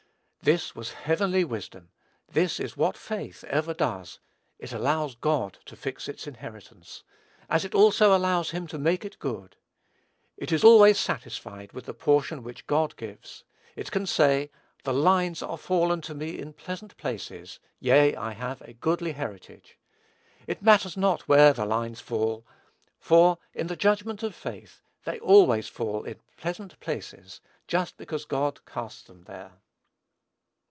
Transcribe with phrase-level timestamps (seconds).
[0.43, 1.91] This was heavenly wisdom.
[2.27, 4.17] This is what faith ever does:
[4.57, 7.03] it allows God to fix its inheritance,
[7.47, 9.55] as it also allows him to make it good.
[10.37, 13.43] It is always satisfied with the portion which God gives.
[13.75, 14.49] It can say,
[14.83, 19.77] "the lines are fallen to me in pleasant places; yea, I have a goodly heritage."
[20.47, 22.47] It matters not where "the lines" fall;
[22.97, 28.65] for, in the judgment of faith, they always "fall in pleasant places," just because God
[28.65, 29.51] casts them there.